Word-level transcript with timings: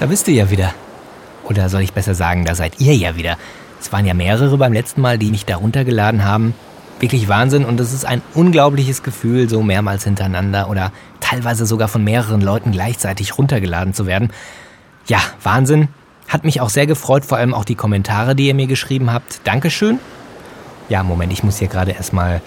da 0.00 0.06
bist 0.06 0.26
du 0.26 0.32
ja 0.32 0.50
wieder. 0.50 0.72
Oder 1.44 1.68
soll 1.68 1.82
ich 1.82 1.92
besser 1.92 2.14
sagen, 2.14 2.44
da 2.46 2.54
seid 2.54 2.80
ihr 2.80 2.96
ja 2.96 3.16
wieder. 3.16 3.36
Es 3.80 3.92
waren 3.92 4.06
ja 4.06 4.14
mehrere 4.14 4.56
beim 4.56 4.72
letzten 4.72 5.02
Mal, 5.02 5.18
die 5.18 5.30
mich 5.30 5.44
da 5.44 5.56
runtergeladen 5.56 6.24
haben. 6.24 6.54
Wirklich 7.00 7.28
Wahnsinn 7.28 7.64
und 7.66 7.78
es 7.80 7.92
ist 7.92 8.06
ein 8.06 8.22
unglaubliches 8.34 9.02
Gefühl, 9.02 9.48
so 9.48 9.62
mehrmals 9.62 10.04
hintereinander 10.04 10.70
oder 10.70 10.90
teilweise 11.20 11.66
sogar 11.66 11.88
von 11.88 12.02
mehreren 12.02 12.40
Leuten 12.40 12.72
gleichzeitig 12.72 13.36
runtergeladen 13.36 13.92
zu 13.92 14.06
werden. 14.06 14.30
Ja, 15.06 15.18
Wahnsinn. 15.42 15.88
Hat 16.28 16.44
mich 16.44 16.60
auch 16.60 16.70
sehr 16.70 16.86
gefreut, 16.86 17.24
vor 17.24 17.38
allem 17.38 17.52
auch 17.52 17.64
die 17.64 17.74
Kommentare, 17.74 18.34
die 18.34 18.46
ihr 18.46 18.54
mir 18.54 18.68
geschrieben 18.68 19.12
habt. 19.12 19.40
Dankeschön. 19.44 19.98
Ja, 20.88 21.02
Moment, 21.02 21.32
ich 21.32 21.42
muss 21.42 21.58
hier 21.58 21.68
gerade 21.68 21.92
erstmal 21.92 22.40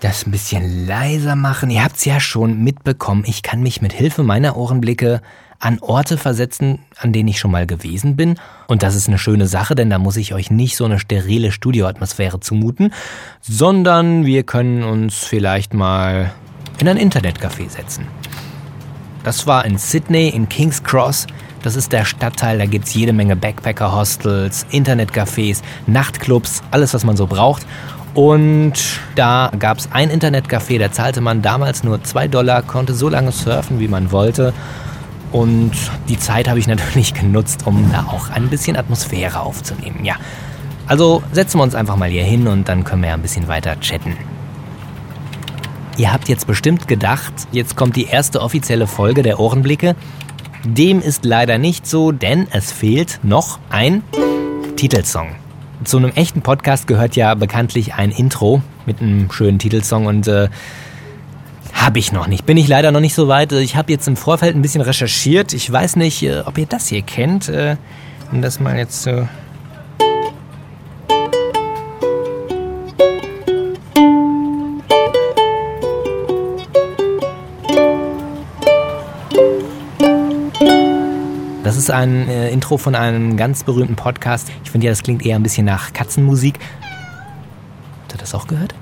das 0.00 0.26
ein 0.26 0.30
bisschen 0.30 0.86
leiser 0.86 1.36
machen. 1.36 1.68
Ihr 1.70 1.84
habt 1.84 1.96
es 1.96 2.04
ja 2.04 2.20
schon 2.20 2.62
mitbekommen. 2.62 3.24
Ich 3.26 3.42
kann 3.42 3.62
mich 3.62 3.82
mit 3.82 3.92
Hilfe 3.92 4.22
meiner 4.22 4.56
Ohrenblicke 4.56 5.20
an 5.58 5.78
Orte 5.80 6.18
versetzen, 6.18 6.80
an 6.98 7.12
denen 7.12 7.28
ich 7.28 7.38
schon 7.38 7.50
mal 7.50 7.66
gewesen 7.66 8.16
bin. 8.16 8.38
Und 8.66 8.82
das 8.82 8.94
ist 8.94 9.08
eine 9.08 9.18
schöne 9.18 9.46
Sache, 9.46 9.74
denn 9.74 9.90
da 9.90 9.98
muss 9.98 10.16
ich 10.16 10.34
euch 10.34 10.50
nicht 10.50 10.76
so 10.76 10.84
eine 10.84 10.98
sterile 10.98 11.52
Studioatmosphäre 11.52 12.40
zumuten, 12.40 12.92
sondern 13.40 14.26
wir 14.26 14.42
können 14.42 14.82
uns 14.82 15.24
vielleicht 15.24 15.74
mal 15.74 16.32
in 16.78 16.88
ein 16.88 16.98
Internetcafé 16.98 17.68
setzen. 17.68 18.06
Das 19.24 19.46
war 19.46 19.64
in 19.64 19.78
Sydney, 19.78 20.28
in 20.28 20.48
King's 20.48 20.82
Cross. 20.84 21.26
Das 21.62 21.74
ist 21.74 21.92
der 21.92 22.04
Stadtteil, 22.04 22.58
da 22.58 22.66
gibt 22.66 22.86
es 22.86 22.94
jede 22.94 23.12
Menge 23.12 23.34
Backpacker-Hostels, 23.34 24.66
Internetcafés, 24.70 25.62
Nachtclubs, 25.86 26.62
alles, 26.70 26.94
was 26.94 27.02
man 27.02 27.16
so 27.16 27.26
braucht. 27.26 27.66
Und 28.14 28.74
da 29.16 29.50
gab 29.58 29.78
es 29.78 29.88
ein 29.90 30.10
Internetcafé, 30.10 30.78
da 30.78 30.92
zahlte 30.92 31.20
man 31.20 31.42
damals 31.42 31.82
nur 31.82 32.02
2 32.02 32.28
Dollar, 32.28 32.62
konnte 32.62 32.94
so 32.94 33.08
lange 33.08 33.32
surfen, 33.32 33.80
wie 33.80 33.88
man 33.88 34.12
wollte. 34.12 34.54
Und 35.36 35.72
die 36.08 36.18
Zeit 36.18 36.48
habe 36.48 36.58
ich 36.58 36.66
natürlich 36.66 37.12
genutzt, 37.20 37.66
um 37.66 37.92
da 37.92 38.04
auch 38.04 38.30
ein 38.30 38.48
bisschen 38.48 38.74
Atmosphäre 38.74 39.40
aufzunehmen. 39.40 40.02
Ja, 40.02 40.14
also 40.86 41.22
setzen 41.30 41.58
wir 41.58 41.62
uns 41.62 41.74
einfach 41.74 41.96
mal 41.96 42.08
hier 42.08 42.24
hin 42.24 42.46
und 42.46 42.70
dann 42.70 42.84
können 42.84 43.02
wir 43.02 43.10
ja 43.10 43.14
ein 43.14 43.20
bisschen 43.20 43.46
weiter 43.46 43.78
chatten. 43.80 44.16
Ihr 45.98 46.10
habt 46.10 46.30
jetzt 46.30 46.46
bestimmt 46.46 46.88
gedacht, 46.88 47.34
jetzt 47.52 47.76
kommt 47.76 47.96
die 47.96 48.06
erste 48.06 48.40
offizielle 48.40 48.86
Folge 48.86 49.22
der 49.22 49.38
Ohrenblicke. 49.38 49.94
Dem 50.64 51.02
ist 51.02 51.26
leider 51.26 51.58
nicht 51.58 51.86
so, 51.86 52.12
denn 52.12 52.46
es 52.50 52.72
fehlt 52.72 53.20
noch 53.22 53.58
ein 53.68 54.02
Titelsong. 54.76 55.36
Zu 55.84 55.98
einem 55.98 56.12
echten 56.12 56.40
Podcast 56.40 56.86
gehört 56.86 57.14
ja 57.14 57.34
bekanntlich 57.34 57.92
ein 57.92 58.10
Intro 58.10 58.62
mit 58.86 59.02
einem 59.02 59.30
schönen 59.30 59.58
Titelsong 59.58 60.06
und 60.06 60.28
äh, 60.28 60.48
habe 61.76 61.98
ich 61.98 62.10
noch 62.10 62.26
nicht. 62.26 62.46
Bin 62.46 62.56
ich 62.56 62.68
leider 62.68 62.90
noch 62.90 63.00
nicht 63.00 63.14
so 63.14 63.28
weit. 63.28 63.52
Ich 63.52 63.76
habe 63.76 63.92
jetzt 63.92 64.08
im 64.08 64.16
Vorfeld 64.16 64.56
ein 64.56 64.62
bisschen 64.62 64.80
recherchiert. 64.80 65.52
Ich 65.52 65.70
weiß 65.70 65.96
nicht, 65.96 66.22
äh, 66.22 66.40
ob 66.40 66.58
ihr 66.58 66.66
das 66.66 66.88
hier 66.88 67.02
kennt. 67.02 67.48
Äh, 67.48 67.76
um 68.32 68.42
das 68.42 68.58
mal 68.58 68.76
jetzt 68.76 69.02
so. 69.02 69.28
Das 81.62 81.76
ist 81.76 81.90
ein 81.90 82.28
äh, 82.28 82.50
Intro 82.50 82.78
von 82.78 82.94
einem 82.94 83.36
ganz 83.36 83.64
berühmten 83.64 83.96
Podcast. 83.96 84.48
Ich 84.64 84.70
finde 84.70 84.86
ja, 84.86 84.92
das 84.92 85.02
klingt 85.02 85.24
eher 85.26 85.36
ein 85.36 85.42
bisschen 85.42 85.66
nach 85.66 85.92
Katzenmusik. 85.92 86.58
Habt 88.02 88.14
ihr 88.14 88.18
das 88.18 88.34
auch 88.34 88.46
gehört? 88.46 88.74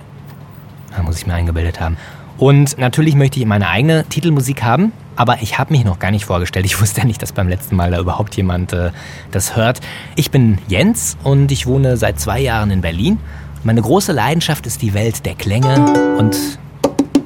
Da 0.96 1.02
muss 1.02 1.16
ich 1.16 1.26
mir 1.26 1.34
eingebildet 1.34 1.80
haben. 1.80 1.96
Und 2.38 2.78
natürlich 2.78 3.14
möchte 3.14 3.38
ich 3.38 3.46
meine 3.46 3.68
eigene 3.68 4.04
Titelmusik 4.06 4.62
haben, 4.62 4.92
aber 5.16 5.42
ich 5.42 5.58
habe 5.58 5.72
mich 5.72 5.84
noch 5.84 5.98
gar 5.98 6.10
nicht 6.10 6.24
vorgestellt. 6.24 6.66
Ich 6.66 6.80
wusste 6.80 7.02
ja 7.02 7.06
nicht, 7.06 7.22
dass 7.22 7.32
beim 7.32 7.48
letzten 7.48 7.76
Mal 7.76 7.90
da 7.90 8.00
überhaupt 8.00 8.36
jemand 8.36 8.72
äh, 8.72 8.90
das 9.30 9.56
hört. 9.56 9.80
Ich 10.16 10.30
bin 10.30 10.58
Jens 10.66 11.16
und 11.22 11.52
ich 11.52 11.66
wohne 11.66 11.96
seit 11.96 12.18
zwei 12.18 12.40
Jahren 12.40 12.70
in 12.70 12.80
Berlin. 12.80 13.18
Meine 13.62 13.80
große 13.80 14.12
Leidenschaft 14.12 14.66
ist 14.66 14.82
die 14.82 14.94
Welt 14.94 15.24
der 15.24 15.34
Klänge 15.34 16.16
und 16.18 16.36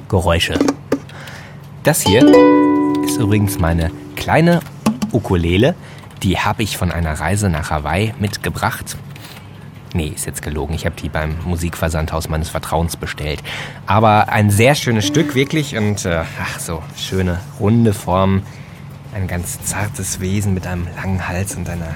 Geräusche. 0.09 0.59
Das 1.83 2.03
hier 2.03 2.23
ist 3.05 3.17
übrigens 3.19 3.59
meine 3.59 3.91
kleine 4.15 4.61
Ukulele. 5.13 5.75
Die 6.23 6.39
habe 6.39 6.63
ich 6.63 6.77
von 6.77 6.93
einer 6.93 7.15
Reise 7.15 7.49
nach 7.49 7.71
Hawaii 7.71 8.13
mitgebracht. 8.19 8.97
Nee, 9.95 10.13
ist 10.15 10.27
jetzt 10.27 10.43
gelogen. 10.43 10.75
Ich 10.75 10.85
habe 10.85 10.97
die 10.97 11.09
beim 11.09 11.37
Musikversandhaus 11.45 12.29
meines 12.29 12.51
Vertrauens 12.51 12.97
bestellt. 12.97 13.43
Aber 13.87 14.29
ein 14.29 14.51
sehr 14.51 14.75
schönes 14.75 15.07
Stück, 15.07 15.35
wirklich. 15.35 15.77
Und 15.77 16.05
äh, 16.05 16.25
ach 16.41 16.61
so, 16.61 16.83
schöne, 16.97 17.41
runde 17.59 17.95
Form. 17.95 18.43
Ein 19.15 19.27
ganz 19.27 19.63
zartes 19.63 20.21
Wesen 20.21 20.53
mit 20.53 20.67
einem 20.67 20.87
langen 20.97 21.27
Hals 21.27 21.57
und 21.57 21.69
einer 21.69 21.95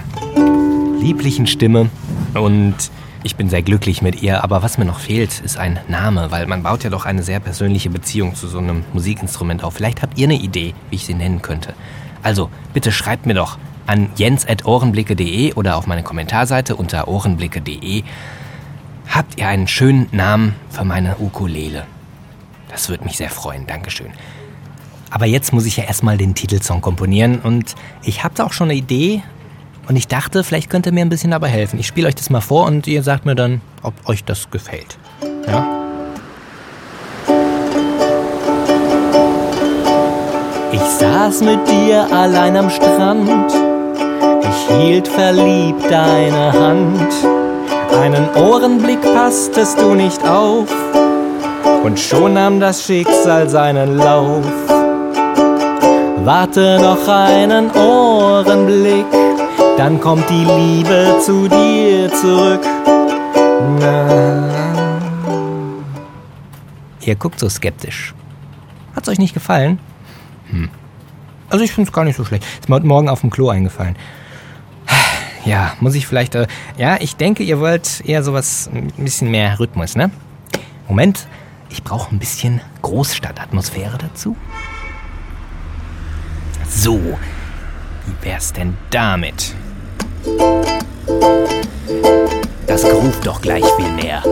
lieblichen 1.01 1.47
Stimme. 1.47 1.91
Und 2.35 2.77
ich 3.25 3.37
bin 3.37 3.51
sehr 3.51 3.63
glücklich 3.63 4.01
mit 4.01 4.23
ihr. 4.23 4.43
Aber 4.43 4.63
was 4.63 4.79
mir 4.79 4.87
noch 4.87 4.99
fehlt, 4.99 5.41
ist 5.41 5.59
ein 5.59 5.79
Name, 5.89 6.31
weil 6.31 6.47
man 6.47 6.63
baut 6.63 6.85
ja 6.85 6.91
doch 6.91 7.05
eine 7.05 7.23
sehr 7.23 7.41
persönliche 7.41 7.91
Beziehung 7.91 8.35
zu 8.35 8.49
so 8.49 8.59
einem 8.59 8.85
Musikinstrument 8.95 9.63
auf. 9.63 9.75
Vielleicht 9.75 10.01
habt 10.01 10.19
ihr 10.19 10.27
eine 10.27 10.37
Idee, 10.37 10.75
wie 10.89 10.97
ich 10.97 11.05
sie 11.05 11.15
nennen 11.15 11.43
könnte. 11.43 11.75
Also, 12.23 12.51
bitte 12.73 12.91
schreibt 12.91 13.27
mir 13.27 13.35
doch 13.35 13.59
an 13.93 14.09
jens.ohrenblicke.de 14.17 15.53
oder 15.53 15.77
auf 15.77 15.87
meine 15.87 16.03
Kommentarseite 16.03 16.77
unter 16.77 17.09
ohrenblicke.de. 17.09 18.03
Habt 19.07 19.39
ihr 19.39 19.47
einen 19.47 19.69
schönen 19.69 20.09
Namen 20.13 20.55
für 20.71 20.85
meine 20.85 21.17
Ukulele? 21.19 21.85
Das 22.71 22.89
würde 22.89 23.05
mich 23.05 23.19
sehr 23.19 23.29
freuen. 23.29 23.67
Dankeschön. 23.67 24.11
Aber 25.11 25.27
jetzt 25.27 25.53
muss 25.53 25.67
ich 25.67 25.77
ja 25.77 25.85
erstmal 25.85 26.17
den 26.17 26.35
Titelsong 26.35 26.81
komponieren 26.81 27.41
und 27.41 27.75
ich 28.03 28.25
habe 28.25 28.35
da 28.35 28.45
auch 28.45 28.55
schon 28.55 28.71
eine 28.71 28.79
Idee 28.79 29.23
und 29.89 29.97
ich 29.97 30.09
dachte, 30.09 30.43
vielleicht 30.43 30.71
könnt 30.71 30.87
ihr 30.87 30.93
mir 30.93 31.03
ein 31.03 31.11
bisschen 31.11 31.33
dabei 31.33 31.49
helfen. 31.49 31.79
Ich 31.79 31.87
spiele 31.87 32.09
euch 32.09 32.15
das 32.15 32.31
mal 32.31 32.41
vor 32.41 32.65
und 32.65 32.87
ihr 32.87 33.03
sagt 33.03 33.27
mir 33.27 33.35
dann, 33.35 33.61
ob 33.83 33.93
euch 34.09 34.25
das 34.25 34.51
gefällt. 34.51 34.97
Ja? 35.47 35.67
Ich 40.73 40.81
saß 40.81 41.43
mit 41.43 41.69
dir 41.69 42.11
allein 42.11 42.57
am 42.57 42.71
Strand 42.71 43.53
hielt 44.81 45.09
verliebt 45.09 45.91
deine 45.91 46.53
Hand, 46.53 47.13
einen 48.01 48.29
Ohrenblick 48.35 49.01
passtest 49.03 49.81
du 49.81 49.95
nicht 49.95 50.27
auf, 50.27 50.69
und 51.85 51.99
schon 51.99 52.35
nahm 52.35 52.61
das 52.61 52.85
Schicksal 52.85 53.49
seinen 53.49 53.97
Lauf. 53.97 54.47
Warte 56.25 56.79
noch 56.81 57.09
einen 57.09 57.71
Ohrenblick, 57.73 59.07
dann 59.77 60.01
kommt 60.01 60.31
die 60.31 60.45
Liebe 60.45 61.17
zu 61.21 61.49
dir 61.49 62.13
zurück. 62.13 62.61
Na. 63.81 64.49
Ihr 67.01 67.17
guckt 67.17 67.41
so 67.41 67.49
skeptisch. 67.49 68.15
Hat's 68.95 69.09
euch 69.09 69.19
nicht 69.19 69.35
gefallen? 69.35 69.81
Hm. 70.51 70.71
Also 71.51 71.65
ich 71.65 71.73
finde 71.73 71.89
es 71.89 71.93
gar 71.93 72.05
nicht 72.05 72.17
so 72.17 72.25
schlecht. 72.25 72.45
Ist 72.61 72.69
mir 72.69 72.77
heute 72.77 72.87
Morgen 72.87 73.09
auf 73.09 73.23
dem 73.23 73.31
Klo 73.31 73.49
eingefallen. 73.49 73.97
Ja, 75.45 75.73
muss 75.81 75.95
ich 75.95 76.07
vielleicht. 76.07 76.35
Äh, 76.35 76.47
ja, 76.77 76.97
ich 77.01 77.17
denke, 77.17 77.43
ihr 77.43 77.59
wollt 77.59 78.03
eher 78.05 78.23
sowas, 78.23 78.71
ein 78.73 78.93
bisschen 78.97 79.31
mehr 79.31 79.59
Rhythmus, 79.59 79.97
ne? 79.97 80.11
Moment, 80.89 81.27
ich 81.71 81.83
brauche 81.83 82.15
ein 82.15 82.19
bisschen 82.19 82.61
Großstadtatmosphäre 82.83 83.99
dazu. 83.99 84.37
So, 86.69 86.99
wie 88.07 88.27
wär's 88.27 88.53
denn 88.53 88.77
damit? 88.91 89.55
Das 92.67 92.85
ruft 92.85 93.27
doch 93.27 93.41
gleich 93.41 93.65
viel 93.77 93.91
mehr. 93.93 94.23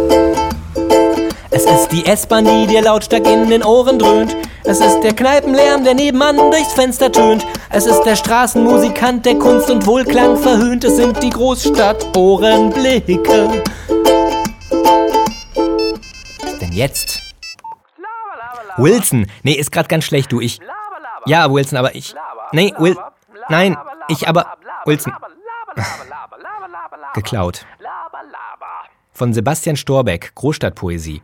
Es 1.51 1.65
ist 1.65 1.89
die 1.89 2.07
S-Bahn, 2.07 2.45
die 2.45 2.67
dir 2.69 2.83
lautstark 2.83 3.27
in 3.27 3.51
den 3.51 3.65
Ohren 3.65 3.99
dröhnt. 3.99 4.37
Es 4.65 4.81
ist 4.81 5.01
der 5.01 5.15
Kneipenlärm, 5.15 5.85
der 5.85 5.95
nebenan 5.95 6.37
durchs 6.37 6.75
Fenster 6.75 7.11
tönt. 7.11 7.47
Es 7.71 7.87
ist 7.87 8.03
der 8.03 8.17
Straßenmusikant, 8.17 9.25
der 9.25 9.39
Kunst 9.39 9.71
und 9.71 9.87
Wohlklang 9.87 10.37
verhöhnt. 10.37 10.85
Es 10.85 10.97
sind 10.97 11.23
die 11.23 11.31
Großstadt-Ohrenblicke. 11.31 13.63
Was 16.43 16.59
denn 16.59 16.73
jetzt? 16.73 17.19
Wilson. 18.77 19.27
Nee, 19.43 19.55
ist 19.55 19.73
grad 19.73 19.89
ganz 19.89 20.05
schlecht, 20.05 20.31
du. 20.33 20.41
Ich. 20.41 20.61
Ja, 21.27 21.53
Wilson, 21.53 21.79
aber 21.79 21.95
ich. 21.95 22.15
Nee, 22.53 22.75
Will. 22.79 22.97
Nein, 23.49 23.77
ich 24.09 24.27
aber. 24.29 24.57
Wilson. 24.85 25.15
Geklaut. 27.15 27.65
Von 29.13 29.33
Sebastian 29.35 29.77
Storbeck, 29.77 30.35
Großstadtpoesie. 30.35 31.23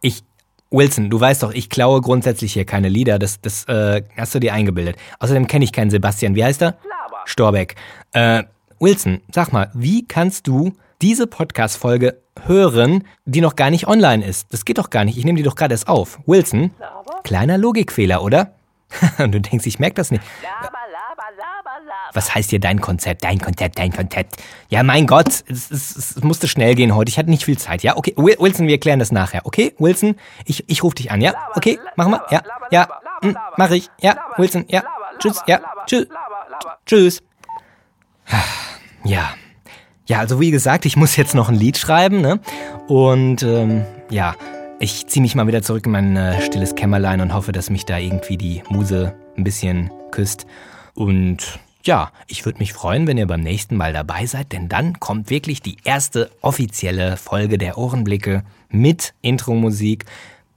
Ich, 0.00 0.22
Wilson, 0.70 1.08
du 1.08 1.18
weißt 1.18 1.42
doch, 1.42 1.52
ich 1.52 1.70
klaue 1.70 2.00
grundsätzlich 2.00 2.52
hier 2.52 2.66
keine 2.66 2.88
Lieder. 2.88 3.18
Das, 3.18 3.40
das 3.40 3.64
äh, 3.64 4.02
hast 4.16 4.34
du 4.34 4.38
dir 4.38 4.52
eingebildet. 4.52 4.96
Außerdem 5.18 5.46
kenne 5.46 5.64
ich 5.64 5.72
keinen 5.72 5.90
Sebastian. 5.90 6.34
Wie 6.34 6.44
heißt 6.44 6.62
er? 6.62 6.76
Storbeck. 7.24 7.76
Äh, 8.12 8.44
Wilson, 8.78 9.20
sag 9.32 9.52
mal, 9.52 9.70
wie 9.74 10.06
kannst 10.06 10.46
du 10.46 10.72
diese 11.00 11.26
Podcast-Folge 11.26 12.20
hören, 12.44 13.04
die 13.24 13.40
noch 13.40 13.56
gar 13.56 13.70
nicht 13.70 13.88
online 13.88 14.24
ist? 14.24 14.52
Das 14.52 14.64
geht 14.64 14.78
doch 14.78 14.90
gar 14.90 15.04
nicht. 15.04 15.16
Ich 15.16 15.24
nehme 15.24 15.38
die 15.38 15.42
doch 15.42 15.54
gerade 15.54 15.74
erst 15.74 15.88
auf. 15.88 16.20
Wilson? 16.26 16.70
Kleiner 17.24 17.58
Logikfehler, 17.58 18.22
oder? 18.22 18.52
du 19.18 19.40
denkst, 19.40 19.66
ich 19.66 19.78
merke 19.78 19.94
das 19.94 20.10
nicht. 20.10 20.22
Was 22.14 22.34
heißt 22.34 22.50
hier 22.50 22.60
dein 22.60 22.80
Konzept, 22.80 23.24
dein 23.24 23.38
Konzept, 23.38 23.78
dein 23.78 23.92
Konzept? 23.92 24.36
Ja, 24.68 24.82
mein 24.82 25.06
Gott, 25.06 25.44
es, 25.48 25.70
es, 25.70 25.96
es 25.96 26.22
musste 26.22 26.48
schnell 26.48 26.74
gehen 26.74 26.94
heute. 26.94 27.10
Ich 27.10 27.18
hatte 27.18 27.30
nicht 27.30 27.44
viel 27.44 27.58
Zeit. 27.58 27.82
Ja, 27.82 27.96
okay, 27.96 28.14
Wilson, 28.16 28.66
wir 28.66 28.78
klären 28.78 28.98
das 28.98 29.12
nachher. 29.12 29.44
Okay, 29.44 29.74
Wilson, 29.78 30.16
ich, 30.44 30.68
ich 30.68 30.82
rufe 30.82 30.96
dich 30.96 31.10
an. 31.10 31.20
Ja, 31.20 31.34
okay, 31.54 31.78
machen 31.96 32.12
wir. 32.12 32.24
Ja, 32.30 32.42
ja, 32.70 32.88
hm, 33.22 33.36
mach 33.56 33.70
ich. 33.70 33.90
Ja, 34.00 34.16
Wilson, 34.36 34.64
ja, 34.68 34.84
tschüss, 35.18 35.42
ja, 35.46 35.60
tschüss, 35.86 36.06
tschüss. 36.86 37.22
Ja, 39.04 39.34
ja, 40.08 40.20
also 40.20 40.40
wie 40.40 40.50
gesagt, 40.50 40.86
ich 40.86 40.96
muss 40.96 41.16
jetzt 41.16 41.34
noch 41.34 41.50
ein 41.50 41.54
Lied 41.54 41.76
schreiben, 41.76 42.22
ne? 42.22 42.40
Und 42.88 43.42
ähm, 43.42 43.84
ja, 44.10 44.34
ich 44.80 45.06
ziehe 45.06 45.20
mich 45.20 45.34
mal 45.34 45.46
wieder 45.46 45.60
zurück 45.60 45.84
in 45.84 45.92
mein 45.92 46.16
äh, 46.16 46.40
stilles 46.40 46.74
Kämmerlein 46.74 47.20
und 47.20 47.34
hoffe, 47.34 47.52
dass 47.52 47.68
mich 47.68 47.84
da 47.84 47.98
irgendwie 47.98 48.38
die 48.38 48.62
Muse 48.70 49.14
ein 49.36 49.44
bisschen 49.44 49.90
küsst. 50.10 50.46
Und 50.94 51.58
ja, 51.88 52.12
ich 52.26 52.44
würde 52.44 52.58
mich 52.58 52.74
freuen, 52.74 53.06
wenn 53.06 53.16
ihr 53.16 53.26
beim 53.26 53.40
nächsten 53.40 53.74
Mal 53.74 53.94
dabei 53.94 54.26
seid, 54.26 54.52
denn 54.52 54.68
dann 54.68 55.00
kommt 55.00 55.30
wirklich 55.30 55.62
die 55.62 55.78
erste 55.84 56.30
offizielle 56.42 57.16
Folge 57.16 57.56
der 57.56 57.78
Ohrenblicke 57.78 58.44
mit 58.68 59.14
Intro-Musik, 59.22 60.04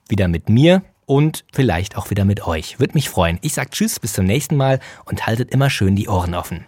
wieder 0.09 0.27
mit 0.27 0.49
mir 0.49 0.81
und 1.05 1.45
vielleicht 1.53 1.95
auch 1.95 2.09
wieder 2.09 2.25
mit 2.25 2.45
euch. 2.45 2.81
Würde 2.81 2.95
mich 2.95 3.09
freuen. 3.09 3.39
Ich 3.41 3.53
sag 3.53 3.71
Tschüss, 3.71 3.97
bis 3.97 4.11
zum 4.11 4.25
nächsten 4.25 4.57
Mal 4.57 4.81
und 5.05 5.25
haltet 5.25 5.51
immer 5.51 5.69
schön 5.69 5.95
die 5.95 6.09
Ohren 6.09 6.35
offen. 6.35 6.65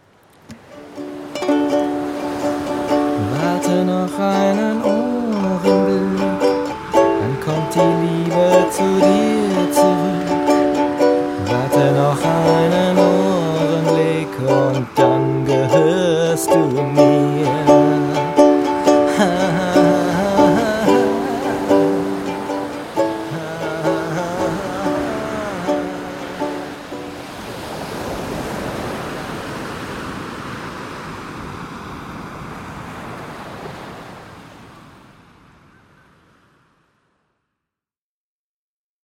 Warte 3.36 3.84
noch 3.84 4.18
ein 4.18 4.63
dann 14.96 15.46
gehörst 15.46 16.50
du 16.50 16.58
mir. 16.58 17.14